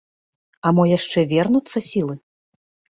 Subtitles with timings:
[0.69, 2.15] А мо яшчэ вернуцца сілы?